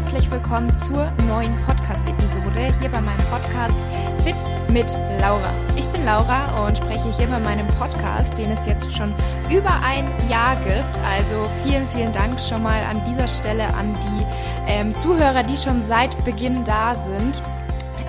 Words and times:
herzlich 0.00 0.30
willkommen 0.30 0.74
zur 0.78 1.10
neuen 1.26 1.54
Podcast-Episode 1.66 2.72
hier 2.80 2.88
bei 2.88 3.02
meinem 3.02 3.22
Podcast 3.26 3.86
Fit 4.24 4.34
mit 4.72 4.90
Laura. 5.20 5.52
Ich 5.76 5.86
bin 5.90 6.06
Laura 6.06 6.66
und 6.66 6.78
spreche 6.78 7.14
hier 7.18 7.26
bei 7.26 7.38
meinem 7.38 7.68
Podcast, 7.78 8.38
den 8.38 8.50
es 8.50 8.64
jetzt 8.64 8.96
schon 8.96 9.12
über 9.50 9.70
ein 9.82 10.06
Jahr 10.30 10.56
gibt. 10.64 10.98
Also 11.06 11.46
vielen, 11.62 11.86
vielen 11.88 12.14
Dank 12.14 12.40
schon 12.40 12.62
mal 12.62 12.82
an 12.82 13.04
dieser 13.04 13.28
Stelle 13.28 13.74
an 13.74 13.94
die 14.02 14.26
ähm, 14.68 14.94
Zuhörer, 14.94 15.42
die 15.42 15.58
schon 15.58 15.82
seit 15.82 16.24
Beginn 16.24 16.64
da 16.64 16.94
sind. 16.94 17.42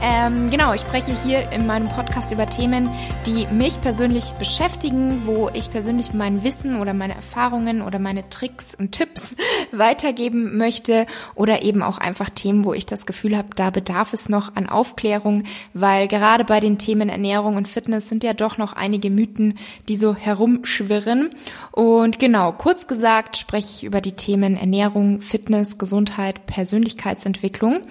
Ähm, 0.03 0.49
genau, 0.49 0.73
ich 0.73 0.81
spreche 0.81 1.15
hier 1.23 1.51
in 1.51 1.67
meinem 1.67 1.87
Podcast 1.87 2.31
über 2.31 2.49
Themen, 2.49 2.89
die 3.27 3.45
mich 3.53 3.79
persönlich 3.81 4.31
beschäftigen, 4.31 5.27
wo 5.27 5.47
ich 5.53 5.69
persönlich 5.69 6.11
mein 6.11 6.43
Wissen 6.43 6.81
oder 6.81 6.95
meine 6.95 7.13
Erfahrungen 7.13 7.83
oder 7.83 7.99
meine 7.99 8.27
Tricks 8.27 8.73
und 8.73 8.93
Tipps 8.93 9.35
weitergeben 9.71 10.57
möchte 10.57 11.05
oder 11.35 11.61
eben 11.61 11.83
auch 11.83 11.99
einfach 11.99 12.31
Themen, 12.31 12.65
wo 12.65 12.73
ich 12.73 12.87
das 12.87 13.05
Gefühl 13.05 13.37
habe, 13.37 13.49
da 13.55 13.69
bedarf 13.69 14.13
es 14.13 14.27
noch 14.27 14.55
an 14.55 14.67
Aufklärung, 14.67 15.43
weil 15.75 16.07
gerade 16.07 16.45
bei 16.45 16.59
den 16.59 16.79
Themen 16.79 17.09
Ernährung 17.09 17.55
und 17.55 17.67
Fitness 17.67 18.09
sind 18.09 18.23
ja 18.23 18.33
doch 18.33 18.57
noch 18.57 18.73
einige 18.73 19.11
Mythen, 19.11 19.59
die 19.87 19.97
so 19.97 20.15
herumschwirren. 20.15 21.29
Und 21.71 22.17
genau, 22.17 22.53
kurz 22.53 22.87
gesagt 22.87 23.37
spreche 23.37 23.69
ich 23.69 23.83
über 23.83 24.01
die 24.01 24.13
Themen 24.13 24.57
Ernährung, 24.57 25.21
Fitness, 25.21 25.77
Gesundheit, 25.77 26.47
Persönlichkeitsentwicklung. 26.47 27.81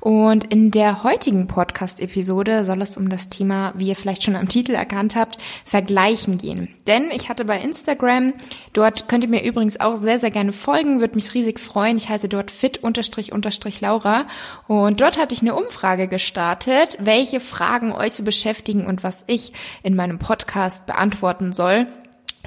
Und 0.00 0.52
in 0.52 0.72
der 0.72 1.04
heutigen 1.04 1.46
Podcast 1.46 1.59
Podcast-Episode 1.60 2.64
soll 2.64 2.80
es 2.80 2.96
um 2.96 3.10
das 3.10 3.28
Thema, 3.28 3.74
wie 3.76 3.88
ihr 3.88 3.96
vielleicht 3.96 4.22
schon 4.22 4.34
am 4.34 4.48
Titel 4.48 4.72
erkannt 4.72 5.14
habt, 5.14 5.36
Vergleichen 5.66 6.38
gehen. 6.38 6.74
Denn 6.86 7.10
ich 7.10 7.28
hatte 7.28 7.44
bei 7.44 7.60
Instagram, 7.60 8.32
dort 8.72 9.08
könnt 9.08 9.24
ihr 9.24 9.30
mir 9.30 9.44
übrigens 9.44 9.78
auch 9.78 9.96
sehr, 9.96 10.18
sehr 10.18 10.30
gerne 10.30 10.52
folgen, 10.52 11.00
würde 11.00 11.16
mich 11.16 11.34
riesig 11.34 11.60
freuen. 11.60 11.98
Ich 11.98 12.08
heiße 12.08 12.30
dort 12.30 12.50
fit-laura 12.50 14.24
und 14.68 15.00
dort 15.02 15.18
hatte 15.18 15.34
ich 15.34 15.42
eine 15.42 15.54
Umfrage 15.54 16.08
gestartet, 16.08 16.96
welche 16.98 17.40
Fragen 17.40 17.92
euch 17.92 18.14
so 18.14 18.22
beschäftigen 18.24 18.86
und 18.86 19.04
was 19.04 19.24
ich 19.26 19.52
in 19.82 19.94
meinem 19.94 20.18
Podcast 20.18 20.86
beantworten 20.86 21.52
soll. 21.52 21.86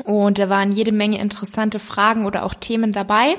Und 0.06 0.40
da 0.40 0.50
waren 0.50 0.72
jede 0.72 0.92
Menge 0.92 1.20
interessante 1.20 1.78
Fragen 1.78 2.26
oder 2.26 2.46
auch 2.46 2.56
Themen 2.56 2.94
dabei. 2.94 3.38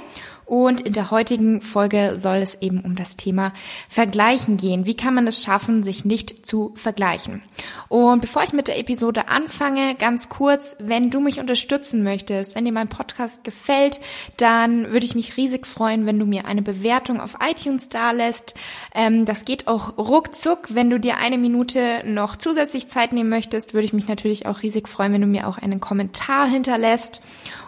Und 0.55 0.83
in 0.83 0.93
der 0.93 1.11
heutigen 1.11 1.63
Folge 1.63 2.13
soll 2.15 2.37
es 2.37 2.63
eben 2.63 2.79
um 2.79 2.95
das 2.95 3.17
Thema 3.17 3.53
Vergleichen 3.89 4.57
gehen. 4.57 4.87
Wie 4.87 4.95
kann 4.95 5.13
man 5.13 5.27
es 5.27 5.43
schaffen, 5.43 5.83
sich 5.83 6.05
nicht 6.05 6.47
zu 6.47 6.71
vergleichen? 6.77 7.43
Und 7.89 8.21
bevor 8.21 8.45
ich 8.45 8.53
mit 8.53 8.69
der 8.69 8.79
Episode 8.79 9.27
anfange, 9.27 9.97
ganz 9.97 10.29
kurz, 10.29 10.77
wenn 10.79 11.11
du 11.11 11.19
mich 11.19 11.41
unterstützen 11.41 12.05
möchtest, 12.05 12.55
wenn 12.55 12.65
dir 12.65 12.71
mein 12.71 12.87
Podcast 12.87 13.43
gefällt, 13.43 13.99
dann 14.37 14.93
würde 14.93 15.05
ich 15.05 15.17
mich 15.17 15.37
riesig 15.37 15.67
freuen, 15.67 16.07
wenn 16.07 16.21
du 16.21 16.25
mir 16.25 16.45
eine 16.45 16.63
Bewertung 16.63 17.21
auf 17.21 17.39
iTunes 17.45 17.89
da 17.89 18.13
lässt. 18.13 18.55
Ähm, 18.95 19.25
das 19.25 19.45
geht 19.45 19.67
auch 19.67 19.99
ruckzuck. 19.99 20.69
Wenn 20.69 20.89
du 20.89 21.01
dir 21.01 21.17
eine 21.17 21.37
Minute 21.37 22.05
noch 22.05 22.37
zusätzlich 22.37 22.87
Zeit 22.87 23.13
nehmen 23.13 23.29
möchtest, 23.29 23.75
würde 23.75 23.87
ich 23.87 23.93
mich 23.93 24.07
natürlich 24.07 24.47
auch 24.47 24.63
riesig 24.63 24.87
freuen, 24.89 25.15
wenn 25.15 25.21
du 25.21 25.27
mir 25.27 25.49
auch 25.49 25.59
einen 25.59 25.81
Kommentar 25.81 26.47
hinterlässt. 26.47 27.23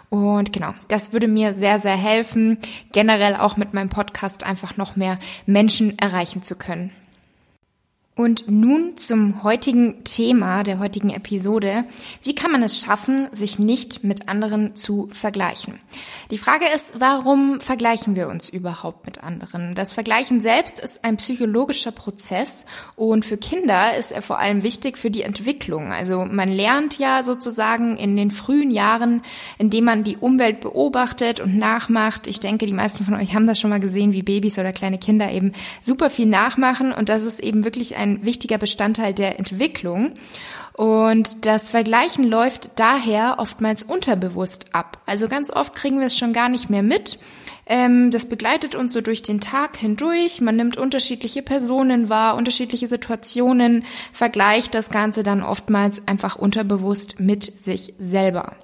Und 0.09 0.53
genau, 0.53 0.73
das 0.87 1.11
würde 1.11 1.27
mir 1.27 1.53
sehr, 1.53 1.79
sehr 1.79 1.97
helfen, 1.97 2.57
generell 2.93 3.35
auch 3.35 3.57
mit 3.57 3.73
meinem 3.73 3.89
Podcast 3.89 4.43
einfach 4.43 4.77
noch 4.77 4.95
mehr 4.95 5.19
Menschen 5.45 5.99
erreichen 5.99 6.43
zu 6.43 6.55
können. 6.55 6.91
Und 8.17 8.49
nun 8.49 8.97
zum 8.97 9.43
heutigen 9.43 10.03
Thema 10.03 10.63
der 10.63 10.79
heutigen 10.79 11.11
Episode. 11.11 11.85
Wie 12.23 12.33
kann 12.33 12.51
man 12.51 12.63
es 12.63 12.81
schaffen, 12.81 13.27
sich 13.31 13.59
nicht 13.59 14.03
mit 14.03 14.27
anderen 14.27 14.75
zu 14.75 15.07
vergleichen? 15.11 15.75
Die 16.31 16.39
Frage 16.39 16.65
ist, 16.73 16.99
warum 16.99 17.61
vergleichen 17.61 18.15
wir 18.15 18.27
uns 18.27 18.49
überhaupt 18.49 19.05
mit 19.05 19.23
anderen? 19.23 19.75
Das 19.75 19.93
Vergleichen 19.93 20.41
selbst 20.41 20.79
ist 20.79 21.05
ein 21.05 21.17
psychologischer 21.17 21.91
Prozess 21.91 22.65
und 22.95 23.23
für 23.23 23.37
Kinder 23.37 23.95
ist 23.95 24.11
er 24.11 24.23
vor 24.23 24.39
allem 24.39 24.63
wichtig 24.63 24.97
für 24.97 25.11
die 25.11 25.21
Entwicklung. 25.21 25.91
Also 25.91 26.25
man 26.25 26.49
lernt 26.49 26.97
ja 26.97 27.23
sozusagen 27.23 27.97
in 27.97 28.17
den 28.17 28.31
frühen 28.31 28.71
Jahren, 28.71 29.21
indem 29.59 29.83
man 29.83 30.03
die 30.03 30.17
Umwelt 30.17 30.61
beobachtet 30.61 31.39
und 31.39 31.55
nachmacht. 31.55 32.25
Ich 32.25 32.39
denke, 32.39 32.65
die 32.65 32.73
meisten 32.73 33.05
von 33.05 33.13
euch 33.13 33.35
haben 33.35 33.45
das 33.45 33.59
schon 33.59 33.69
mal 33.69 33.79
gesehen, 33.79 34.11
wie 34.11 34.23
Babys 34.23 34.57
oder 34.57 34.71
kleine 34.71 34.97
Kinder 34.97 35.31
eben 35.31 35.53
super 35.83 36.09
viel 36.09 36.25
nachmachen 36.25 36.91
und 36.91 37.09
das 37.09 37.23
ist 37.23 37.39
eben 37.39 37.63
wirklich 37.63 37.95
ein 37.95 38.06
ein 38.07 38.25
wichtiger 38.25 38.57
Bestandteil 38.57 39.13
der 39.13 39.39
Entwicklung. 39.39 40.13
Und 40.73 41.45
das 41.47 41.71
Vergleichen 41.71 42.23
läuft 42.29 42.79
daher 42.79 43.35
oftmals 43.39 43.81
unterbewusst 43.81 44.67
ab. 44.73 44.99
Also 45.07 45.27
ganz 45.27 45.49
oft 45.49 45.73
kriegen 45.73 45.99
wir 45.99 46.05
es 46.05 46.17
schon 46.17 46.33
gar 46.33 46.49
nicht 46.49 46.69
mehr 46.69 46.83
mit. 46.83 47.17
Ähm, 47.65 48.11
das 48.11 48.29
begleitet 48.29 48.75
uns 48.75 48.93
so 48.93 49.01
durch 49.01 49.23
den 49.23 49.41
Tag 49.41 49.77
hindurch. 49.77 50.39
Man 50.39 50.55
nimmt 50.55 50.77
unterschiedliche 50.77 51.41
Personen 51.41 52.09
wahr, 52.09 52.35
unterschiedliche 52.35 52.87
Situationen, 52.87 53.85
vergleicht 54.13 54.73
das 54.75 54.89
Ganze 54.89 55.23
dann 55.23 55.43
oftmals 55.43 56.07
einfach 56.07 56.35
unterbewusst 56.35 57.19
mit 57.19 57.43
sich 57.43 57.93
selber. 57.97 58.55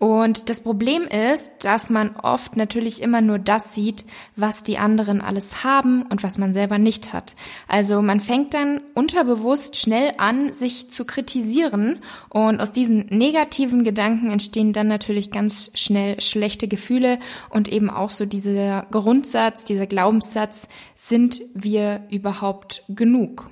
Und 0.00 0.48
das 0.48 0.62
Problem 0.62 1.02
ist, 1.02 1.50
dass 1.60 1.90
man 1.90 2.16
oft 2.16 2.56
natürlich 2.56 3.02
immer 3.02 3.20
nur 3.20 3.38
das 3.38 3.74
sieht, 3.74 4.06
was 4.34 4.62
die 4.62 4.78
anderen 4.78 5.20
alles 5.20 5.62
haben 5.62 6.04
und 6.04 6.22
was 6.22 6.38
man 6.38 6.54
selber 6.54 6.78
nicht 6.78 7.12
hat. 7.12 7.34
Also 7.68 8.00
man 8.00 8.20
fängt 8.20 8.54
dann 8.54 8.80
unterbewusst 8.94 9.76
schnell 9.76 10.14
an, 10.16 10.54
sich 10.54 10.88
zu 10.88 11.04
kritisieren 11.04 11.98
und 12.30 12.62
aus 12.62 12.72
diesen 12.72 13.08
negativen 13.10 13.84
Gedanken 13.84 14.30
entstehen 14.30 14.72
dann 14.72 14.88
natürlich 14.88 15.32
ganz 15.32 15.70
schnell 15.74 16.18
schlechte 16.22 16.66
Gefühle 16.66 17.18
und 17.50 17.68
eben 17.68 17.90
auch 17.90 18.08
so 18.08 18.24
dieser 18.24 18.86
Grundsatz, 18.90 19.64
dieser 19.64 19.86
Glaubenssatz, 19.86 20.68
sind 20.94 21.42
wir 21.52 22.04
überhaupt 22.08 22.84
genug? 22.88 23.50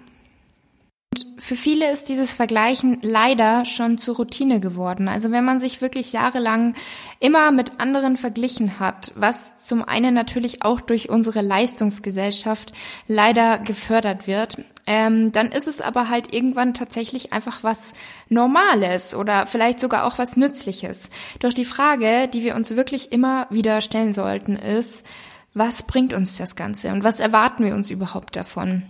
Für 1.48 1.56
viele 1.56 1.90
ist 1.90 2.10
dieses 2.10 2.34
Vergleichen 2.34 2.98
leider 3.00 3.64
schon 3.64 3.96
zur 3.96 4.16
Routine 4.16 4.60
geworden. 4.60 5.08
Also 5.08 5.30
wenn 5.30 5.46
man 5.46 5.60
sich 5.60 5.80
wirklich 5.80 6.12
jahrelang 6.12 6.74
immer 7.20 7.52
mit 7.52 7.80
anderen 7.80 8.18
verglichen 8.18 8.78
hat, 8.78 9.12
was 9.14 9.56
zum 9.56 9.82
einen 9.82 10.12
natürlich 10.12 10.62
auch 10.62 10.82
durch 10.82 11.08
unsere 11.08 11.40
Leistungsgesellschaft 11.40 12.74
leider 13.06 13.60
gefördert 13.60 14.26
wird, 14.26 14.58
ähm, 14.86 15.32
dann 15.32 15.50
ist 15.50 15.68
es 15.68 15.80
aber 15.80 16.10
halt 16.10 16.34
irgendwann 16.34 16.74
tatsächlich 16.74 17.32
einfach 17.32 17.64
was 17.64 17.94
Normales 18.28 19.14
oder 19.14 19.46
vielleicht 19.46 19.80
sogar 19.80 20.04
auch 20.04 20.18
was 20.18 20.36
Nützliches. 20.36 21.08
Doch 21.38 21.54
die 21.54 21.64
Frage, 21.64 22.28
die 22.28 22.44
wir 22.44 22.56
uns 22.56 22.76
wirklich 22.76 23.10
immer 23.10 23.46
wieder 23.48 23.80
stellen 23.80 24.12
sollten, 24.12 24.54
ist, 24.54 25.02
was 25.54 25.82
bringt 25.84 26.12
uns 26.12 26.36
das 26.36 26.56
Ganze 26.56 26.92
und 26.92 27.04
was 27.04 27.20
erwarten 27.20 27.64
wir 27.64 27.74
uns 27.74 27.90
überhaupt 27.90 28.36
davon? 28.36 28.82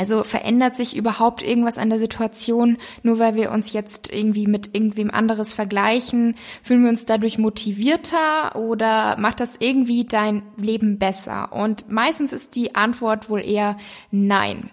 Also 0.00 0.24
verändert 0.24 0.78
sich 0.78 0.96
überhaupt 0.96 1.42
irgendwas 1.42 1.76
an 1.76 1.90
der 1.90 1.98
Situation, 1.98 2.78
nur 3.02 3.18
weil 3.18 3.34
wir 3.34 3.50
uns 3.50 3.74
jetzt 3.74 4.10
irgendwie 4.10 4.46
mit 4.46 4.74
irgendwem 4.74 5.10
anderes 5.10 5.52
vergleichen? 5.52 6.36
Fühlen 6.62 6.84
wir 6.84 6.88
uns 6.88 7.04
dadurch 7.04 7.36
motivierter 7.36 8.56
oder 8.56 9.18
macht 9.18 9.40
das 9.40 9.56
irgendwie 9.58 10.04
dein 10.04 10.40
Leben 10.56 10.98
besser? 10.98 11.52
Und 11.52 11.90
meistens 11.90 12.32
ist 12.32 12.56
die 12.56 12.74
Antwort 12.74 13.28
wohl 13.28 13.44
eher 13.44 13.76
nein. 14.10 14.70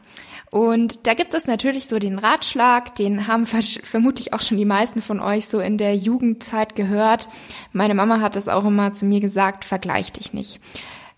Und 0.49 1.07
da 1.07 1.13
gibt 1.13 1.33
es 1.33 1.45
natürlich 1.45 1.87
so 1.87 1.99
den 1.99 2.19
Ratschlag, 2.19 2.95
den 2.95 3.27
haben 3.27 3.45
vermutlich 3.45 4.31
auch 4.31 4.41
schon 4.41 4.57
die 4.57 4.63
meisten 4.63 5.01
von 5.01 5.19
euch 5.19 5.47
so 5.47 5.59
in 5.59 5.77
der 5.77 5.93
Jugendzeit 5.93 6.73
gehört. 6.73 7.27
Meine 7.73 7.95
Mama 7.95 8.21
hat 8.21 8.37
das 8.37 8.47
auch 8.47 8.63
immer 8.63 8.93
zu 8.93 9.03
mir 9.03 9.19
gesagt, 9.19 9.65
vergleich 9.65 10.13
dich 10.13 10.31
nicht. 10.31 10.61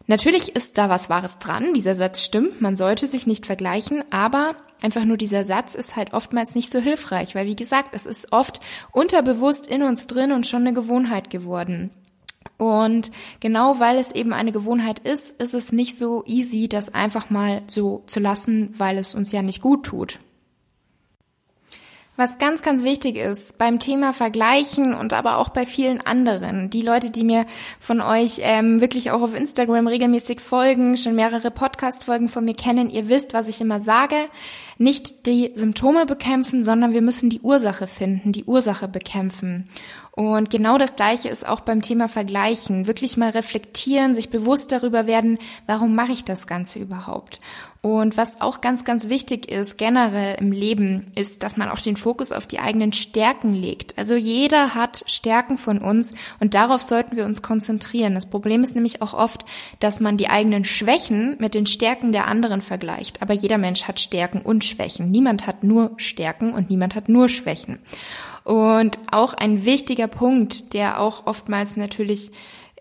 Natürlich 0.10 0.56
ist 0.56 0.80
da 0.80 0.90
was 0.90 1.12
Wahres 1.12 1.38
dran, 1.38 1.76
dieser 1.76 1.94
Satz 1.94 2.24
stimmt, 2.24 2.62
man 2.62 2.76
sollte 2.76 3.08
sich 3.08 3.28
nicht 3.28 3.46
vergleichen, 3.46 4.04
aber 4.10 4.56
einfach 4.82 5.06
nur 5.06 5.18
dieser 5.18 5.44
Satz 5.44 5.76
ist 5.76 5.96
halt 5.96 6.14
oftmals 6.14 6.56
nicht 6.56 6.72
so 6.72 6.80
hilfreich, 6.80 7.36
weil 7.36 7.46
wie 7.46 7.56
gesagt, 7.56 7.90
es 7.94 8.08
ist 8.08 8.34
oft 8.34 8.60
unterbewusst 8.92 9.68
in 9.68 9.84
uns 9.84 10.08
drin 10.08 10.32
und 10.32 10.48
schon 10.48 10.62
eine 10.62 10.74
Gewohnheit 10.74 11.30
geworden. 11.30 11.92
Und 12.58 13.12
genau 13.40 13.80
weil 13.80 14.00
es 14.00 14.12
eben 14.12 14.34
eine 14.34 14.52
Gewohnheit 14.52 14.98
ist, 14.98 15.40
ist 15.40 15.54
es 15.54 15.72
nicht 15.72 15.96
so 15.96 16.24
easy, 16.26 16.68
das 16.68 16.92
einfach 16.92 17.30
mal 17.30 17.62
so 17.68 18.02
zu 18.08 18.20
lassen, 18.20 18.74
weil 18.80 18.98
es 18.98 19.14
uns 19.14 19.32
ja 19.32 19.44
nicht 19.44 19.62
gut 19.62 19.86
tut. 19.86 20.18
Was 22.20 22.38
ganz, 22.38 22.64
ganz 22.64 22.84
wichtig 22.84 23.16
ist 23.16 23.58
beim 23.58 23.80
Thema 23.80 24.12
Vergleichen 24.12 24.94
und 24.94 25.14
aber 25.14 25.38
auch 25.38 25.48
bei 25.48 25.66
vielen 25.66 26.02
anderen, 26.02 26.70
die 26.70 26.82
Leute, 26.82 27.12
die 27.12 27.24
mir 27.24 27.46
von 27.80 28.02
euch 28.02 28.42
ähm, 28.44 28.82
wirklich 28.82 29.12
auch 29.12 29.22
auf 29.22 29.34
Instagram 29.34 29.88
regelmäßig 29.88 30.42
folgen, 30.42 30.98
schon 30.98 31.16
mehrere 31.16 31.50
Podcast-Folgen 31.50 32.28
von 32.28 32.44
mir 32.44 32.56
kennen, 32.56 32.90
ihr 32.90 33.08
wisst, 33.08 33.34
was 33.34 33.48
ich 33.48 33.62
immer 33.62 33.80
sage, 33.80 34.18
nicht 34.78 35.28
die 35.28 35.52
Symptome 35.56 36.06
bekämpfen, 36.06 36.66
sondern 36.66 36.92
wir 36.92 37.02
müssen 37.02 37.30
die 37.30 37.40
Ursache 37.40 37.88
finden, 37.88 38.34
die 38.34 38.44
Ursache 38.44 38.90
bekämpfen. 38.90 39.70
Und 40.20 40.50
genau 40.50 40.78
das 40.78 40.98
Gleiche 40.98 41.30
ist 41.30 41.48
auch 41.48 41.62
beim 41.62 41.82
Thema 41.82 42.10
Vergleichen. 42.10 42.88
Wirklich 42.88 43.16
mal 43.16 43.30
reflektieren, 43.30 44.14
sich 44.14 44.30
bewusst 44.30 44.70
darüber 44.74 45.08
werden, 45.08 45.38
warum 45.66 45.96
mache 45.96 46.12
ich 46.12 46.26
das 46.26 46.46
Ganze 46.46 46.80
überhaupt? 46.80 47.40
Und 47.80 48.18
was 48.18 48.42
auch 48.42 48.60
ganz, 48.60 48.84
ganz 48.84 49.08
wichtig 49.08 49.50
ist 49.50 49.78
generell 49.78 50.36
im 50.38 50.52
Leben, 50.52 51.14
ist, 51.16 51.42
dass 51.42 51.56
man 51.56 51.70
auch 51.70 51.80
den 51.80 51.96
Fokus 51.96 52.34
auf 52.34 52.48
die 52.48 52.60
eigenen 52.60 52.92
Stärken 52.92 53.54
legt. 53.54 53.98
Also 53.98 54.18
jeder 54.18 54.76
hat 54.76 55.06
Stärken 55.08 55.58
von 55.58 55.78
uns 55.78 56.14
und 56.42 56.54
darauf 56.54 56.82
sollten 56.82 57.16
wir 57.16 57.24
uns 57.24 57.42
konzentrieren. 57.42 58.14
Das 58.14 58.26
Problem 58.26 58.62
ist 58.62 58.76
nämlich 58.76 59.02
auch 59.02 59.14
oft, 59.14 59.46
dass 59.80 60.02
man 60.02 60.18
die 60.18 60.28
eigenen 60.28 60.66
Schwächen 60.66 61.38
mit 61.40 61.54
den 61.54 61.66
Stärken 61.66 62.12
der 62.12 62.28
anderen 62.28 62.62
vergleicht. 62.62 63.22
Aber 63.22 63.34
jeder 63.34 63.58
Mensch 63.58 63.84
hat 63.84 64.02
Stärken 64.02 64.42
und 64.42 64.66
Schwächen. 64.66 65.12
Niemand 65.12 65.48
hat 65.48 65.64
nur 65.64 65.92
Stärken 65.96 66.54
und 66.54 66.70
niemand 66.70 66.94
hat 66.94 67.08
nur 67.08 67.30
Schwächen. 67.30 67.80
Und 68.50 68.98
auch 69.12 69.36
ein 69.36 69.64
wichtiger 69.64 70.08
Punkt, 70.08 70.74
der 70.74 71.00
auch 71.00 71.28
oftmals 71.28 71.78
natürlich 71.78 72.32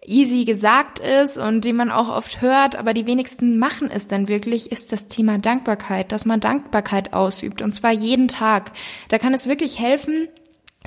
easy 0.06 0.46
gesagt 0.46 0.98
ist 0.98 1.36
und 1.36 1.62
den 1.62 1.76
man 1.76 1.90
auch 1.90 2.08
oft 2.08 2.40
hört, 2.40 2.74
aber 2.76 2.94
die 2.94 3.04
wenigsten 3.04 3.58
machen 3.58 3.90
es 3.90 4.06
dann 4.06 4.28
wirklich, 4.28 4.72
ist 4.72 4.92
das 4.92 5.08
Thema 5.08 5.36
Dankbarkeit, 5.36 6.10
dass 6.10 6.24
man 6.24 6.40
Dankbarkeit 6.40 7.12
ausübt 7.12 7.60
und 7.60 7.74
zwar 7.74 7.92
jeden 7.92 8.28
Tag. 8.28 8.72
Da 9.10 9.18
kann 9.18 9.34
es 9.34 9.46
wirklich 9.46 9.78
helfen, 9.78 10.28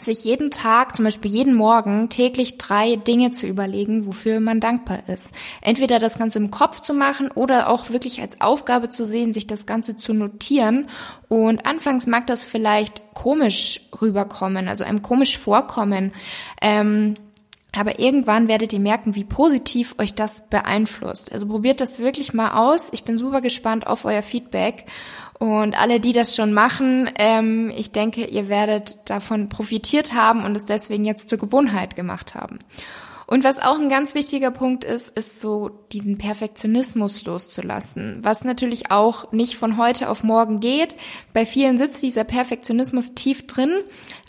sich 0.03 0.23
jeden 0.23 0.51
Tag, 0.51 0.95
zum 0.95 1.05
Beispiel 1.05 1.31
jeden 1.31 1.53
Morgen, 1.53 2.09
täglich 2.09 2.57
drei 2.57 2.95
Dinge 2.95 3.31
zu 3.31 3.47
überlegen, 3.47 4.05
wofür 4.05 4.39
man 4.39 4.59
dankbar 4.59 4.99
ist. 5.07 5.31
Entweder 5.61 5.99
das 5.99 6.17
Ganze 6.17 6.39
im 6.39 6.51
Kopf 6.51 6.79
zu 6.81 6.93
machen 6.93 7.31
oder 7.31 7.69
auch 7.69 7.89
wirklich 7.89 8.21
als 8.21 8.41
Aufgabe 8.41 8.89
zu 8.89 9.05
sehen, 9.05 9.33
sich 9.33 9.47
das 9.47 9.65
Ganze 9.65 9.97
zu 9.97 10.13
notieren. 10.13 10.87
Und 11.29 11.65
anfangs 11.65 12.07
mag 12.07 12.27
das 12.27 12.45
vielleicht 12.45 13.13
komisch 13.13 13.81
rüberkommen, 14.01 14.67
also 14.67 14.83
einem 14.83 15.01
komisch 15.01 15.37
vorkommen. 15.37 16.13
Ähm, 16.61 17.15
aber 17.73 17.99
irgendwann 17.99 18.47
werdet 18.47 18.73
ihr 18.73 18.79
merken, 18.79 19.15
wie 19.15 19.23
positiv 19.23 19.95
euch 19.97 20.13
das 20.13 20.49
beeinflusst. 20.49 21.31
Also 21.31 21.47
probiert 21.47 21.79
das 21.79 21.99
wirklich 21.99 22.33
mal 22.33 22.51
aus. 22.51 22.89
Ich 22.91 23.03
bin 23.03 23.17
super 23.17 23.39
gespannt 23.39 23.87
auf 23.87 24.03
euer 24.03 24.21
Feedback. 24.21 24.85
Und 25.39 25.79
alle, 25.79 25.99
die 25.99 26.11
das 26.11 26.35
schon 26.35 26.53
machen, 26.53 27.09
ähm, 27.15 27.71
ich 27.75 27.91
denke, 27.91 28.25
ihr 28.25 28.47
werdet 28.47 29.09
davon 29.09 29.49
profitiert 29.49 30.13
haben 30.13 30.43
und 30.43 30.55
es 30.55 30.65
deswegen 30.65 31.05
jetzt 31.05 31.29
zur 31.29 31.39
Gewohnheit 31.39 31.95
gemacht 31.95 32.35
haben. 32.35 32.59
Und 33.31 33.45
was 33.45 33.59
auch 33.59 33.79
ein 33.79 33.87
ganz 33.87 34.13
wichtiger 34.13 34.51
Punkt 34.51 34.83
ist, 34.83 35.17
ist 35.17 35.39
so 35.39 35.69
diesen 35.93 36.17
Perfektionismus 36.17 37.23
loszulassen, 37.23 38.17
was 38.23 38.43
natürlich 38.43 38.91
auch 38.91 39.31
nicht 39.31 39.55
von 39.55 39.77
heute 39.77 40.09
auf 40.09 40.25
morgen 40.25 40.59
geht. 40.59 40.97
Bei 41.31 41.45
vielen 41.45 41.77
sitzt 41.77 42.03
dieser 42.03 42.25
Perfektionismus 42.25 43.13
tief 43.13 43.47
drin, 43.47 43.71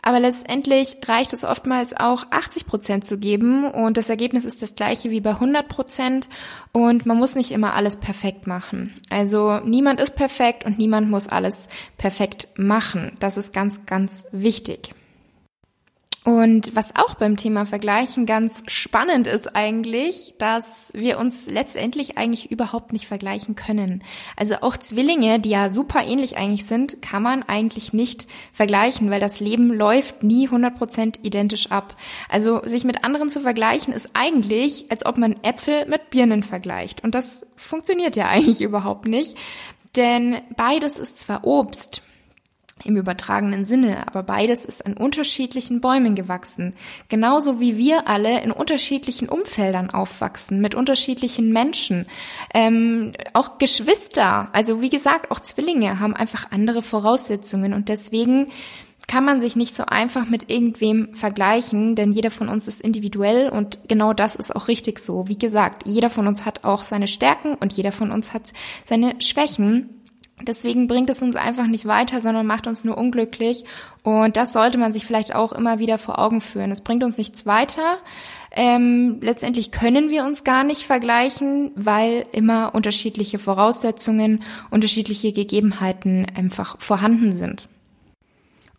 aber 0.02 0.20
letztendlich 0.20 0.98
reicht 1.04 1.32
es 1.32 1.42
oftmals 1.42 1.96
auch 1.96 2.26
80 2.30 2.64
Prozent 2.64 3.04
zu 3.04 3.18
geben 3.18 3.64
und 3.64 3.96
das 3.96 4.08
Ergebnis 4.08 4.44
ist 4.44 4.62
das 4.62 4.76
gleiche 4.76 5.10
wie 5.10 5.20
bei 5.20 5.30
100 5.30 5.66
Prozent 5.66 6.28
und 6.70 7.04
man 7.04 7.18
muss 7.18 7.34
nicht 7.34 7.50
immer 7.50 7.74
alles 7.74 7.96
perfekt 7.96 8.46
machen. 8.46 8.94
Also 9.10 9.58
niemand 9.64 10.00
ist 10.00 10.14
perfekt 10.14 10.64
und 10.64 10.78
niemand 10.78 11.10
muss 11.10 11.26
alles 11.26 11.66
perfekt 11.98 12.46
machen. 12.56 13.16
Das 13.18 13.36
ist 13.36 13.52
ganz, 13.52 13.84
ganz 13.84 14.26
wichtig. 14.30 14.94
Und 16.24 16.76
was 16.76 16.94
auch 16.94 17.14
beim 17.14 17.36
Thema 17.36 17.66
Vergleichen 17.66 18.26
ganz 18.26 18.62
spannend 18.68 19.26
ist 19.26 19.56
eigentlich, 19.56 20.34
dass 20.38 20.92
wir 20.94 21.18
uns 21.18 21.48
letztendlich 21.48 22.16
eigentlich 22.16 22.52
überhaupt 22.52 22.92
nicht 22.92 23.08
vergleichen 23.08 23.56
können. 23.56 24.04
Also 24.36 24.56
auch 24.60 24.76
Zwillinge, 24.76 25.40
die 25.40 25.50
ja 25.50 25.68
super 25.68 26.04
ähnlich 26.04 26.36
eigentlich 26.36 26.64
sind, 26.64 27.02
kann 27.02 27.24
man 27.24 27.42
eigentlich 27.42 27.92
nicht 27.92 28.28
vergleichen, 28.52 29.10
weil 29.10 29.18
das 29.18 29.40
Leben 29.40 29.72
läuft 29.72 30.22
nie 30.22 30.48
100% 30.48 31.24
identisch 31.24 31.72
ab. 31.72 31.96
Also 32.28 32.62
sich 32.62 32.84
mit 32.84 33.02
anderen 33.04 33.28
zu 33.28 33.40
vergleichen 33.40 33.92
ist 33.92 34.10
eigentlich, 34.14 34.86
als 34.90 35.04
ob 35.04 35.18
man 35.18 35.42
Äpfel 35.42 35.86
mit 35.86 36.10
Birnen 36.10 36.44
vergleicht. 36.44 37.02
Und 37.02 37.16
das 37.16 37.44
funktioniert 37.56 38.14
ja 38.14 38.28
eigentlich 38.28 38.60
überhaupt 38.60 39.08
nicht, 39.08 39.36
denn 39.96 40.36
beides 40.56 40.98
ist 40.98 41.18
zwar 41.18 41.44
Obst, 41.44 42.02
im 42.84 42.96
übertragenen 42.96 43.64
Sinne, 43.64 44.06
aber 44.06 44.22
beides 44.22 44.64
ist 44.64 44.84
an 44.84 44.94
unterschiedlichen 44.94 45.80
Bäumen 45.80 46.14
gewachsen, 46.14 46.74
genauso 47.08 47.60
wie 47.60 47.78
wir 47.78 48.08
alle 48.08 48.40
in 48.42 48.52
unterschiedlichen 48.52 49.28
Umfeldern 49.28 49.90
aufwachsen, 49.90 50.60
mit 50.60 50.74
unterschiedlichen 50.74 51.52
Menschen. 51.52 52.06
Ähm, 52.54 53.12
auch 53.32 53.58
Geschwister, 53.58 54.48
also 54.52 54.80
wie 54.80 54.90
gesagt, 54.90 55.30
auch 55.30 55.40
Zwillinge 55.40 56.00
haben 56.00 56.14
einfach 56.14 56.50
andere 56.50 56.82
Voraussetzungen 56.82 57.74
und 57.74 57.88
deswegen 57.88 58.48
kann 59.08 59.24
man 59.24 59.40
sich 59.40 59.56
nicht 59.56 59.74
so 59.74 59.84
einfach 59.84 60.26
mit 60.28 60.48
irgendwem 60.48 61.14
vergleichen, 61.14 61.94
denn 61.96 62.12
jeder 62.12 62.30
von 62.30 62.48
uns 62.48 62.68
ist 62.68 62.80
individuell 62.80 63.50
und 63.50 63.80
genau 63.88 64.12
das 64.12 64.34
ist 64.34 64.54
auch 64.54 64.68
richtig 64.68 64.98
so. 65.00 65.28
Wie 65.28 65.38
gesagt, 65.38 65.86
jeder 65.86 66.10
von 66.10 66.26
uns 66.26 66.44
hat 66.44 66.64
auch 66.64 66.82
seine 66.82 67.08
Stärken 67.08 67.54
und 67.54 67.72
jeder 67.72 67.92
von 67.92 68.10
uns 68.10 68.32
hat 68.32 68.52
seine 68.84 69.20
Schwächen. 69.20 70.01
Deswegen 70.40 70.88
bringt 70.88 71.10
es 71.10 71.22
uns 71.22 71.36
einfach 71.36 71.66
nicht 71.66 71.86
weiter, 71.86 72.20
sondern 72.20 72.46
macht 72.46 72.66
uns 72.66 72.84
nur 72.84 72.98
unglücklich. 72.98 73.64
Und 74.02 74.36
das 74.36 74.52
sollte 74.52 74.78
man 74.78 74.90
sich 74.90 75.06
vielleicht 75.06 75.34
auch 75.34 75.52
immer 75.52 75.78
wieder 75.78 75.98
vor 75.98 76.18
Augen 76.18 76.40
führen. 76.40 76.70
Es 76.70 76.80
bringt 76.80 77.04
uns 77.04 77.18
nichts 77.18 77.46
weiter. 77.46 77.98
Ähm, 78.50 79.18
letztendlich 79.20 79.70
können 79.70 80.10
wir 80.10 80.24
uns 80.24 80.44
gar 80.44 80.64
nicht 80.64 80.82
vergleichen, 80.82 81.70
weil 81.76 82.26
immer 82.32 82.74
unterschiedliche 82.74 83.38
Voraussetzungen, 83.38 84.42
unterschiedliche 84.70 85.32
Gegebenheiten 85.32 86.26
einfach 86.36 86.80
vorhanden 86.80 87.32
sind. 87.32 87.68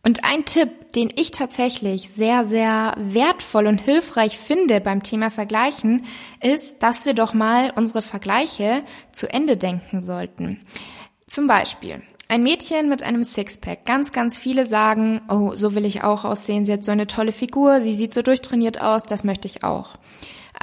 Und 0.05 0.25
ein 0.25 0.43
Tipp, 0.43 0.91
den 0.95 1.09
ich 1.15 1.31
tatsächlich 1.31 2.09
sehr, 2.09 2.43
sehr 2.43 2.93
wertvoll 2.97 3.67
und 3.67 3.77
hilfreich 3.77 4.37
finde 4.37 4.81
beim 4.81 5.01
Thema 5.01 5.31
Vergleichen, 5.31 6.03
ist, 6.41 6.83
dass 6.83 7.05
wir 7.05 7.13
doch 7.13 7.33
mal 7.33 7.71
unsere 7.73 8.01
Vergleiche 8.01 8.83
zu 9.13 9.31
Ende 9.31 9.55
denken 9.55 10.01
sollten. 10.01 10.59
Zum 11.33 11.47
Beispiel 11.47 12.03
ein 12.27 12.43
Mädchen 12.43 12.89
mit 12.89 13.01
einem 13.01 13.23
Sixpack. 13.23 13.87
Ganz, 13.87 14.11
ganz 14.11 14.37
viele 14.37 14.67
sagen, 14.67 15.19
oh, 15.27 15.55
so 15.55 15.73
will 15.73 15.83
ich 15.83 16.03
auch 16.03 16.25
aussehen. 16.25 16.63
Sie 16.63 16.71
hat 16.71 16.85
so 16.85 16.91
eine 16.91 17.07
tolle 17.07 17.31
Figur, 17.31 17.81
sie 17.81 17.95
sieht 17.95 18.13
so 18.13 18.21
durchtrainiert 18.21 18.79
aus, 18.79 19.01
das 19.01 19.23
möchte 19.23 19.47
ich 19.47 19.63
auch. 19.63 19.95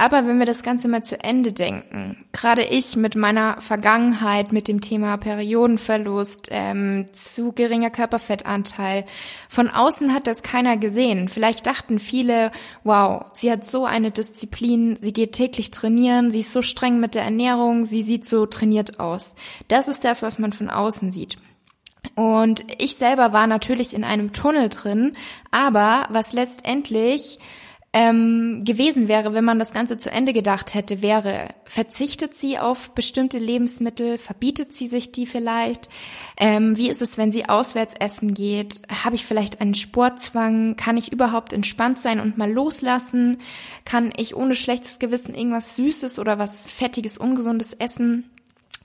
Aber 0.01 0.25
wenn 0.25 0.39
wir 0.39 0.47
das 0.47 0.63
Ganze 0.63 0.87
mal 0.87 1.03
zu 1.03 1.23
Ende 1.23 1.53
denken, 1.53 2.25
gerade 2.31 2.63
ich 2.63 2.95
mit 2.95 3.15
meiner 3.15 3.61
Vergangenheit, 3.61 4.51
mit 4.51 4.67
dem 4.67 4.81
Thema 4.81 5.15
Periodenverlust, 5.17 6.47
ähm, 6.49 7.05
zu 7.13 7.51
geringer 7.51 7.91
Körperfettanteil, 7.91 9.05
von 9.47 9.69
außen 9.69 10.11
hat 10.11 10.25
das 10.25 10.41
keiner 10.41 10.75
gesehen. 10.77 11.27
Vielleicht 11.27 11.67
dachten 11.67 11.99
viele, 11.99 12.49
wow, 12.83 13.25
sie 13.33 13.51
hat 13.51 13.63
so 13.63 13.85
eine 13.85 14.09
Disziplin, 14.09 14.97
sie 14.99 15.13
geht 15.13 15.33
täglich 15.33 15.69
trainieren, 15.69 16.31
sie 16.31 16.39
ist 16.39 16.51
so 16.51 16.63
streng 16.63 16.99
mit 16.99 17.13
der 17.13 17.21
Ernährung, 17.21 17.83
sie 17.83 18.01
sieht 18.01 18.25
so 18.25 18.47
trainiert 18.47 18.99
aus. 18.99 19.35
Das 19.67 19.87
ist 19.87 20.03
das, 20.03 20.23
was 20.23 20.39
man 20.39 20.51
von 20.51 20.71
außen 20.71 21.11
sieht. 21.11 21.37
Und 22.15 22.65
ich 22.79 22.95
selber 22.95 23.33
war 23.33 23.45
natürlich 23.45 23.93
in 23.93 24.03
einem 24.03 24.33
Tunnel 24.33 24.69
drin, 24.69 25.15
aber 25.51 26.07
was 26.09 26.33
letztendlich 26.33 27.37
ähm, 27.93 28.63
gewesen 28.63 29.09
wäre, 29.09 29.33
wenn 29.33 29.43
man 29.43 29.59
das 29.59 29.73
Ganze 29.73 29.97
zu 29.97 30.09
Ende 30.09 30.31
gedacht 30.31 30.73
hätte, 30.73 31.01
wäre, 31.01 31.49
verzichtet 31.65 32.37
sie 32.37 32.57
auf 32.57 32.91
bestimmte 32.91 33.37
Lebensmittel, 33.37 34.17
verbietet 34.17 34.73
sie 34.73 34.87
sich 34.87 35.11
die 35.11 35.25
vielleicht? 35.25 35.89
Ähm, 36.37 36.77
wie 36.77 36.89
ist 36.89 37.01
es, 37.01 37.17
wenn 37.17 37.33
sie 37.33 37.49
auswärts 37.49 37.95
essen 37.99 38.33
geht? 38.33 38.81
Habe 39.03 39.15
ich 39.15 39.25
vielleicht 39.25 39.59
einen 39.59 39.75
Sportzwang? 39.75 40.77
Kann 40.77 40.95
ich 40.95 41.11
überhaupt 41.11 41.51
entspannt 41.51 41.99
sein 41.99 42.21
und 42.21 42.37
mal 42.37 42.49
loslassen? 42.49 43.41
Kann 43.83 44.13
ich 44.15 44.37
ohne 44.37 44.55
schlechtes 44.55 44.99
Gewissen 44.99 45.35
irgendwas 45.35 45.75
Süßes 45.75 46.17
oder 46.17 46.39
was 46.39 46.71
Fettiges, 46.71 47.17
Ungesundes 47.17 47.73
essen? 47.73 48.29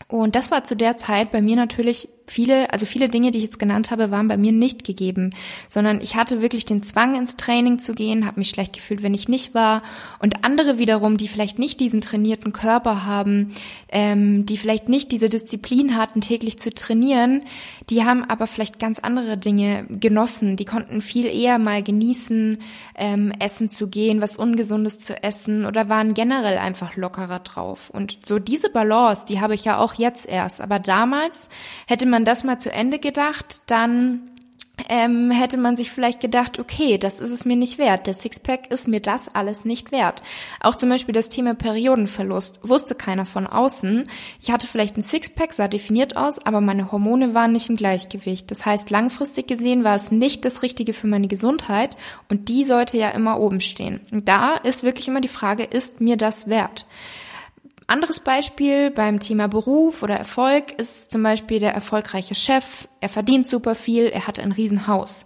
Und 0.09 0.35
das 0.35 0.51
war 0.51 0.65
zu 0.65 0.77
der 0.77 0.97
Zeit 0.97 1.31
bei 1.31 1.41
mir 1.41 1.57
natürlich 1.57 2.09
viele, 2.27 2.73
also 2.73 2.87
viele 2.87 3.09
Dinge, 3.09 3.31
die 3.31 3.39
ich 3.39 3.45
jetzt 3.45 3.59
genannt 3.59 3.91
habe, 3.91 4.11
waren 4.11 4.29
bei 4.29 4.37
mir 4.37 4.53
nicht 4.53 4.85
gegeben, 4.85 5.35
sondern 5.69 6.01
ich 6.01 6.17
hatte 6.17 6.43
wirklich 6.43 6.65
den 6.65 6.83
Zwang 6.83 7.17
ins 7.17 7.37
Training 7.37 7.79
zu 7.79 7.95
gehen, 7.95 8.27
habe 8.27 8.41
mich 8.41 8.49
schlecht 8.49 8.73
gefühlt, 8.73 9.03
wenn 9.03 9.15
ich 9.15 9.29
nicht 9.29 9.55
war. 9.55 9.83
Und 10.19 10.45
andere 10.45 10.79
wiederum, 10.79 11.17
die 11.17 11.29
vielleicht 11.29 11.59
nicht 11.59 11.81
diesen 11.81 12.01
trainierten 12.01 12.53
Körper 12.53 13.05
haben, 13.05 13.51
ähm, 13.89 14.47
die 14.47 14.59
vielleicht 14.59 14.89
nicht 14.89 15.13
diese 15.13 15.29
Disziplin 15.29 15.97
hatten, 15.97 16.21
täglich 16.21 16.59
zu 16.59 16.73
trainieren, 16.73 17.43
die 17.91 18.05
haben 18.05 18.25
aber 18.25 18.47
vielleicht 18.47 18.79
ganz 18.79 18.99
andere 18.99 19.37
Dinge 19.37 19.87
genossen. 19.89 20.57
Die 20.57 20.65
konnten 20.65 21.03
viel 21.03 21.27
eher 21.27 21.59
mal 21.59 21.83
genießen, 21.83 22.59
ähm, 22.97 23.33
essen 23.39 23.69
zu 23.69 23.89
gehen, 23.89 24.21
was 24.21 24.37
Ungesundes 24.37 24.99
zu 24.99 25.23
essen 25.23 25.67
oder 25.67 25.89
waren 25.89 26.15
generell 26.15 26.59
einfach 26.59 26.97
lockerer 26.97 27.41
drauf. 27.41 27.91
Und 27.91 28.19
so 28.25 28.39
diese 28.39 28.71
Balance, 28.71 29.25
die 29.29 29.41
habe 29.41 29.55
ich 29.55 29.65
ja 29.65 29.79
auch 29.79 29.95
jetzt 29.95 30.27
erst. 30.27 30.61
Aber 30.61 30.79
damals 30.79 31.49
hätte 31.87 32.07
man 32.07 32.16
man 32.17 32.25
das 32.25 32.45
mal 32.45 32.59
zu 32.59 32.73
Ende 32.73 32.99
gedacht, 32.99 33.61
dann 33.67 34.23
ähm, 34.89 35.31
hätte 35.31 35.59
man 35.59 35.77
sich 35.77 35.91
vielleicht 35.91 36.19
gedacht, 36.19 36.59
okay, 36.59 36.97
das 36.97 37.21
ist 37.21 37.31
es 37.31 37.45
mir 37.45 37.57
nicht 37.57 37.77
wert. 37.77 38.07
Der 38.07 38.15
Sixpack 38.15 38.71
ist 38.71 38.89
mir 38.89 39.01
das 39.01 39.35
alles 39.35 39.67
nicht 39.67 39.93
wert. 39.93 40.23
Auch 40.61 40.77
zum 40.77 40.89
Beispiel 40.89 41.13
das 41.13 41.29
Thema 41.29 41.55
Periodenverlust 41.55 42.61
wusste 42.67 42.95
keiner 42.95 43.27
von 43.27 43.47
außen. 43.47 44.09
Ich 44.41 44.51
hatte 44.51 44.67
vielleicht 44.67 44.97
ein 44.97 45.03
Sixpack, 45.03 45.53
sah 45.53 45.69
definiert 45.69 46.17
aus, 46.17 46.39
aber 46.39 46.63
meine 46.63 46.91
Hormone 46.91 47.35
waren 47.35 47.53
nicht 47.53 47.69
im 47.69 47.77
Gleichgewicht. 47.77 48.51
Das 48.51 48.65
heißt, 48.65 48.89
langfristig 48.89 49.47
gesehen 49.47 49.85
war 49.85 49.95
es 49.95 50.11
nicht 50.11 50.47
das 50.47 50.63
Richtige 50.63 50.95
für 50.95 51.09
meine 51.09 51.29
Gesundheit 51.29 51.99
und 52.31 52.49
die 52.49 52.65
sollte 52.65 52.97
ja 52.97 53.11
immer 53.11 53.39
oben 53.41 53.61
stehen. 53.61 54.01
Und 54.11 54.27
da 54.27 54.55
ist 54.55 54.85
wirklich 54.85 55.09
immer 55.09 55.21
die 55.21 55.29
Frage, 55.29 55.65
ist 55.65 56.01
mir 56.01 56.17
das 56.17 56.49
wert? 56.49 56.87
Anderes 57.89 58.19
Beispiel 58.19 58.91
beim 58.91 59.21
Thema 59.21 59.47
Beruf 59.47 60.03
oder 60.03 60.17
Erfolg 60.17 60.73
ist 60.73 61.13
zum 61.13 61.23
Beispiel 61.23 61.61
der 61.61 61.73
erfolgreiche 61.73 62.35
Chef. 62.35 62.89
Er 63.01 63.09
verdient 63.09 63.49
super 63.49 63.77
viel, 63.77 64.07
er 64.07 64.27
hat 64.27 64.41
ein 64.41 64.51
Riesenhaus. 64.51 65.25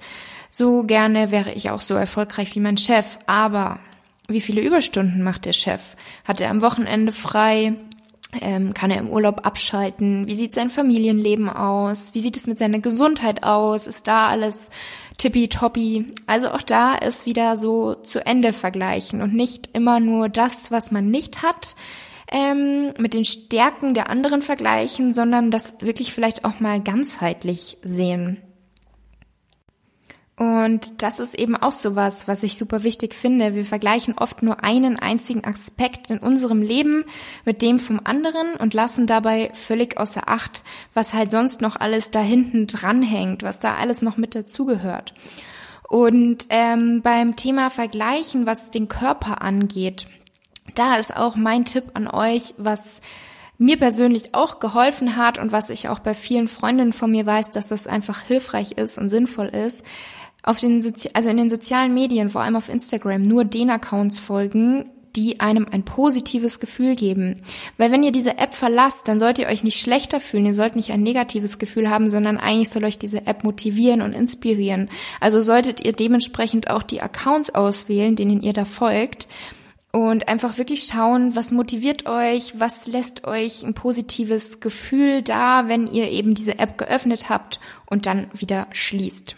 So 0.51 0.83
gerne 0.83 1.31
wäre 1.31 1.53
ich 1.53 1.71
auch 1.71 1.81
so 1.81 1.95
erfolgreich 1.95 2.55
wie 2.55 2.61
mein 2.61 2.77
Chef, 2.77 3.19
aber 3.27 3.79
wie 4.29 4.43
viele 4.43 4.61
Überstunden 4.61 5.23
macht 5.23 5.47
der 5.47 5.55
Chef? 5.55 5.81
Hat 6.25 6.41
er 6.41 6.51
am 6.51 6.61
Wochenende 6.61 7.13
frei? 7.13 7.75
Ähm, 8.41 8.75
kann 8.75 8.91
er 8.91 8.99
im 8.99 9.09
Urlaub 9.09 9.47
abschalten? 9.47 10.27
Wie 10.27 10.35
sieht 10.35 10.53
sein 10.53 10.71
Familienleben 10.71 11.49
aus? 11.49 12.11
Wie 12.13 12.21
sieht 12.21 12.37
es 12.37 12.47
mit 12.47 12.59
seiner 12.59 12.79
Gesundheit 12.79 13.43
aus? 13.43 13.87
Ist 13.87 14.07
da 14.07 14.29
alles 14.29 14.71
tippitoppi? 15.17 16.13
Also 16.27 16.51
auch 16.51 16.63
da 16.63 16.95
ist 16.95 17.27
wieder 17.27 17.57
so 17.57 17.95
zu 17.95 18.25
Ende 18.25 18.53
vergleichen 18.53 19.23
und 19.23 19.35
nicht 19.35 19.71
immer 19.73 19.99
nur 19.99 20.29
das, 20.29 20.71
was 20.71 20.91
man 20.91 21.11
nicht 21.11 21.43
hat, 21.43 21.75
ähm, 22.31 22.93
mit 22.99 23.15
den 23.15 23.25
Stärken 23.25 23.95
der 23.95 24.09
anderen 24.09 24.43
vergleichen, 24.43 25.13
sondern 25.13 25.51
das 25.51 25.75
wirklich 25.81 26.13
vielleicht 26.13 26.45
auch 26.45 26.61
mal 26.61 26.81
ganzheitlich 26.81 27.79
sehen. 27.83 28.39
Und 30.41 31.03
das 31.03 31.21
ist 31.21 31.39
eben 31.39 31.55
auch 31.55 31.73
sowas, 31.73 32.27
was 32.27 32.43
ich 32.43 32.57
super 32.57 32.83
wichtig 32.83 33.15
finde. 33.15 33.55
Wir 33.55 33.67
vergleichen 33.67 34.15
oft 34.17 34.43
nur 34.43 34.65
einen 34.65 34.99
einzigen 34.99 35.45
Aspekt 35.45 36.09
in 36.09 36.17
unserem 36.17 36.63
Leben 36.63 37.05
mit 37.45 37.61
dem 37.61 37.79
vom 37.79 38.01
anderen 38.05 38.55
und 38.55 38.73
lassen 38.73 39.07
dabei 39.07 39.51
völlig 39.53 39.99
außer 39.99 40.31
Acht, 40.31 40.63
was 40.95 41.13
halt 41.13 41.31
sonst 41.31 41.61
noch 41.61 41.77
alles 41.77 42.11
da 42.11 42.21
hinten 42.23 42.67
dranhängt, 42.67 43.43
was 43.43 43.59
da 43.59 43.75
alles 43.75 44.01
noch 44.01 44.17
mit 44.17 44.35
dazugehört. 44.35 45.13
Und 45.91 46.47
ähm, 46.49 47.03
beim 47.03 47.37
Thema 47.37 47.69
Vergleichen, 47.69 48.47
was 48.47 48.71
den 48.71 48.89
Körper 48.89 49.43
angeht, 49.43 50.07
da 50.75 50.97
ist 50.97 51.17
auch 51.17 51.37
mein 51.37 51.65
Tipp 51.65 51.85
an 51.95 52.09
euch, 52.09 52.55
was 52.59 53.01
mir 53.59 53.77
persönlich 53.77 54.35
auch 54.35 54.59
geholfen 54.59 55.17
hat 55.17 55.39
und 55.39 55.53
was 55.53 55.69
ich 55.69 55.89
auch 55.89 55.99
bei 55.99 56.15
vielen 56.15 56.49
Freundinnen 56.49 56.95
von 56.95 57.11
mir 57.11 57.27
weiß, 57.27 57.51
dass 57.51 57.69
das 57.69 57.87
einfach 57.87 58.23
hilfreich 58.23 58.73
ist 58.73 58.97
und 58.97 59.11
sinnvoll 59.11 59.49
ist. 59.49 59.85
Auf 60.43 60.59
den 60.61 60.81
Sozi 60.81 61.11
also 61.13 61.29
in 61.29 61.37
den 61.37 61.51
sozialen 61.51 61.93
Medien, 61.93 62.31
vor 62.31 62.41
allem 62.41 62.57
auf 62.57 62.71
Instagram, 62.71 63.29
nur 63.29 63.45
den 63.45 63.69
Accounts 63.69 64.19
folgen, 64.19 64.89
die 65.15 65.41
einem 65.41 65.67
ein 65.71 65.85
positives 65.85 66.61
Gefühl 66.61 66.97
geben. 66.97 67.43
Weil 67.77 67.93
wenn 67.93 68.03
ihr 68.03 68.13
diese 68.13 68.39
App 68.39 68.55
verlasst, 68.55 69.09
dann 69.09 69.19
sollt 69.19 69.39
ihr 69.39 69.49
euch 69.49 69.63
nicht 69.63 69.79
schlechter 69.79 70.21
fühlen, 70.21 70.47
ihr 70.47 70.55
sollt 70.55 70.77
nicht 70.77 70.93
ein 70.93 71.03
negatives 71.03 71.59
Gefühl 71.59 71.91
haben, 71.91 72.09
sondern 72.09 72.39
eigentlich 72.39 72.71
soll 72.71 72.85
euch 72.85 72.99
diese 72.99 73.27
App 73.27 73.45
motivieren 73.45 74.01
und 74.01 74.15
inspirieren. 74.15 74.89
Also 75.21 75.43
solltet 75.43 75.85
ihr 75.85 75.93
dementsprechend 75.93 76.71
auch 76.71 76.83
die 76.83 77.03
Accounts 77.03 77.55
auswählen, 77.55 78.17
denen 78.17 78.41
ihr 78.41 78.55
da 78.55 78.65
folgt 78.65 79.29
und 79.93 80.29
einfach 80.29 80.57
wirklich 80.57 80.85
schauen, 80.85 81.35
was 81.35 81.51
motiviert 81.51 82.07
euch, 82.07 82.59
was 82.59 82.87
lässt 82.87 83.27
euch 83.27 83.65
ein 83.65 83.75
positives 83.75 84.61
Gefühl 84.61 85.23
da, 85.23 85.69
wenn 85.69 85.89
ihr 85.91 86.11
eben 86.11 86.35
diese 86.35 86.59
App 86.59 86.79
geöffnet 86.79 87.29
habt 87.29 87.59
und 87.87 88.07
dann 88.07 88.29
wieder 88.33 88.69
schließt. 88.73 89.35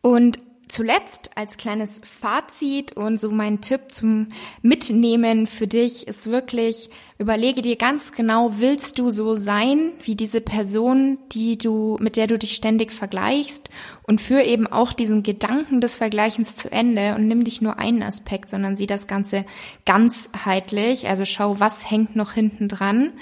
Und 0.00 0.38
zuletzt 0.68 1.30
als 1.36 1.56
kleines 1.56 2.00
Fazit 2.02 2.92
und 2.92 3.20
so 3.20 3.30
mein 3.30 3.60
Tipp 3.60 3.92
zum 3.92 4.28
Mitnehmen 4.62 5.46
für 5.46 5.66
dich 5.66 6.08
ist 6.08 6.28
wirklich, 6.28 6.90
überlege 7.18 7.62
dir 7.62 7.76
ganz 7.76 8.12
genau, 8.12 8.54
willst 8.58 8.98
du 8.98 9.10
so 9.10 9.34
sein 9.34 9.92
wie 10.02 10.16
diese 10.16 10.40
Person, 10.40 11.18
die 11.32 11.56
du, 11.56 11.96
mit 12.00 12.16
der 12.16 12.26
du 12.26 12.36
dich 12.36 12.54
ständig 12.54 12.92
vergleichst? 12.92 13.70
Und 14.08 14.20
führ 14.20 14.44
eben 14.44 14.66
auch 14.66 14.92
diesen 14.92 15.22
Gedanken 15.22 15.80
des 15.80 15.96
Vergleichens 15.96 16.56
zu 16.56 16.70
Ende 16.70 17.14
und 17.14 17.26
nimm 17.26 17.44
dich 17.44 17.60
nur 17.60 17.78
einen 17.78 18.02
Aspekt, 18.02 18.50
sondern 18.50 18.76
sieh 18.76 18.86
das 18.86 19.06
Ganze 19.06 19.44
ganzheitlich, 19.84 21.08
also 21.08 21.24
schau, 21.24 21.58
was 21.60 21.90
hängt 21.90 22.16
noch 22.16 22.32
hinten 22.32 22.68
dran 22.68 23.12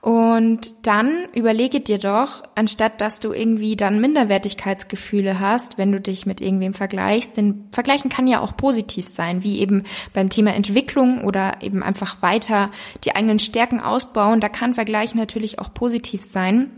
und 0.00 0.86
dann 0.86 1.26
überlege 1.34 1.80
dir 1.80 1.98
doch, 1.98 2.42
anstatt 2.54 3.02
dass 3.02 3.20
du 3.20 3.32
irgendwie 3.32 3.76
dann 3.76 4.00
Minderwertigkeitsgefühle 4.00 5.40
hast, 5.40 5.76
wenn 5.76 5.92
du 5.92 6.00
dich 6.00 6.24
mit 6.24 6.40
irgendwem 6.40 6.72
vergleichst, 6.72 7.36
denn 7.36 7.66
Vergleichen 7.70 8.08
kann 8.08 8.26
ja 8.26 8.40
auch 8.40 8.56
positiv 8.56 9.08
sein, 9.08 9.42
wie 9.42 9.58
eben 9.58 9.84
beim 10.14 10.30
Thema 10.30 10.54
Entwicklung 10.54 11.24
oder 11.24 11.58
eben 11.60 11.82
einfach 11.82 12.22
weiter 12.22 12.70
die 13.04 13.14
eigenen 13.14 13.38
Stärken 13.38 13.80
ausbauen. 13.80 14.40
Da 14.40 14.48
kann 14.48 14.72
Vergleichen 14.72 15.20
natürlich 15.20 15.58
auch 15.58 15.74
positiv 15.74 16.22
sein. 16.22 16.70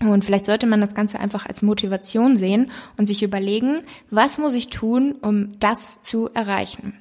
Und 0.00 0.24
vielleicht 0.24 0.46
sollte 0.46 0.66
man 0.66 0.80
das 0.80 0.94
Ganze 0.94 1.18
einfach 1.18 1.46
als 1.46 1.62
Motivation 1.62 2.36
sehen 2.36 2.66
und 2.96 3.06
sich 3.06 3.22
überlegen, 3.22 3.80
was 4.10 4.38
muss 4.38 4.54
ich 4.54 4.70
tun, 4.70 5.16
um 5.20 5.58
das 5.58 6.02
zu 6.02 6.28
erreichen. 6.32 6.94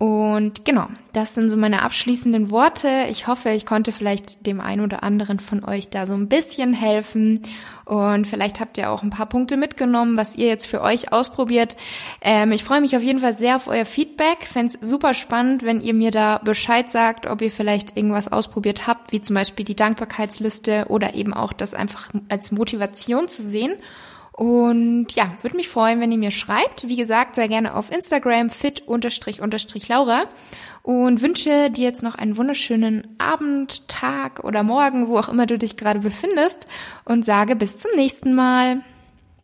Und 0.00 0.64
genau, 0.64 0.88
das 1.12 1.34
sind 1.34 1.50
so 1.50 1.58
meine 1.58 1.82
abschließenden 1.82 2.50
Worte. 2.50 2.88
Ich 3.10 3.26
hoffe, 3.26 3.50
ich 3.50 3.66
konnte 3.66 3.92
vielleicht 3.92 4.46
dem 4.46 4.58
einen 4.58 4.80
oder 4.80 5.02
anderen 5.02 5.40
von 5.40 5.62
euch 5.62 5.90
da 5.90 6.06
so 6.06 6.14
ein 6.14 6.26
bisschen 6.26 6.72
helfen. 6.72 7.42
Und 7.84 8.26
vielleicht 8.26 8.60
habt 8.60 8.78
ihr 8.78 8.90
auch 8.90 9.02
ein 9.02 9.10
paar 9.10 9.26
Punkte 9.26 9.58
mitgenommen, 9.58 10.16
was 10.16 10.36
ihr 10.36 10.46
jetzt 10.46 10.68
für 10.68 10.80
euch 10.80 11.12
ausprobiert. 11.12 11.76
Ähm, 12.22 12.50
ich 12.52 12.64
freue 12.64 12.80
mich 12.80 12.96
auf 12.96 13.02
jeden 13.02 13.20
Fall 13.20 13.34
sehr 13.34 13.56
auf 13.56 13.66
euer 13.66 13.84
Feedback. 13.84 14.46
Fände 14.46 14.78
super 14.80 15.12
spannend, 15.12 15.64
wenn 15.64 15.82
ihr 15.82 15.92
mir 15.92 16.12
da 16.12 16.38
Bescheid 16.38 16.90
sagt, 16.90 17.26
ob 17.26 17.42
ihr 17.42 17.50
vielleicht 17.50 17.94
irgendwas 17.98 18.32
ausprobiert 18.32 18.86
habt, 18.86 19.12
wie 19.12 19.20
zum 19.20 19.34
Beispiel 19.34 19.66
die 19.66 19.76
Dankbarkeitsliste 19.76 20.86
oder 20.88 21.12
eben 21.12 21.34
auch 21.34 21.52
das 21.52 21.74
einfach 21.74 22.08
als 22.30 22.52
Motivation 22.52 23.28
zu 23.28 23.42
sehen. 23.42 23.74
Und 24.40 25.08
ja, 25.16 25.30
würde 25.42 25.58
mich 25.58 25.68
freuen, 25.68 26.00
wenn 26.00 26.10
ihr 26.10 26.16
mir 26.16 26.30
schreibt. 26.30 26.88
Wie 26.88 26.96
gesagt, 26.96 27.34
sehr 27.34 27.46
gerne 27.46 27.74
auf 27.74 27.92
Instagram 27.92 28.48
fit-laura 28.48 30.22
und 30.82 31.20
wünsche 31.20 31.70
dir 31.70 31.84
jetzt 31.84 32.02
noch 32.02 32.14
einen 32.14 32.38
wunderschönen 32.38 33.06
Abend, 33.18 33.86
Tag 33.86 34.42
oder 34.42 34.62
Morgen, 34.62 35.08
wo 35.08 35.18
auch 35.18 35.28
immer 35.28 35.44
du 35.44 35.58
dich 35.58 35.76
gerade 35.76 36.00
befindest 36.00 36.66
und 37.04 37.26
sage 37.26 37.54
bis 37.54 37.76
zum 37.76 37.90
nächsten 37.96 38.32
Mal. 38.32 38.80